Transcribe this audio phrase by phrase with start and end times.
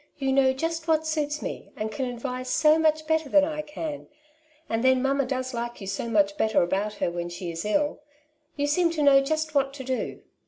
[0.19, 4.07] Tou know just what suits me, and can advise so much better than I can;
[4.67, 8.01] and then mamma does like you so much better about her when she is ill;
[8.55, 10.23] you seem to know just what to do.